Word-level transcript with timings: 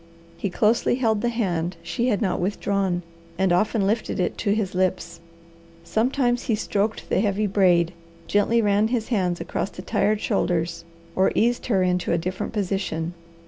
He 0.35 0.49
closely 0.49 0.95
held 0.95 1.21
the 1.21 1.29
hand 1.29 1.77
she 1.83 2.07
had 2.07 2.23
not 2.23 2.39
withdrawn, 2.39 3.03
and 3.37 3.53
often 3.53 3.85
lifted 3.85 4.19
it 4.19 4.35
to 4.39 4.55
his 4.55 4.73
lips. 4.73 5.19
Sometimes 5.83 6.45
he 6.45 6.55
stroked 6.55 7.07
the 7.09 7.19
heavy 7.21 7.45
braid, 7.45 7.93
gently 8.25 8.63
ran 8.63 8.87
his 8.87 9.09
hands 9.09 9.39
across 9.39 9.69
the 9.69 9.83
tired 9.83 10.19
shoulders, 10.19 10.85
or 11.15 11.31
eased 11.35 11.67
her 11.67 11.83
into 11.83 12.11
a 12.11 12.17
different 12.17 12.51
position. 12.51 13.13